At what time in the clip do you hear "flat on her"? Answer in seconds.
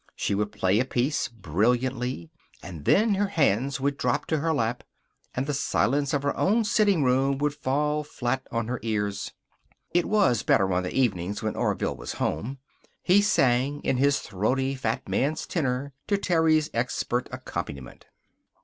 8.03-8.79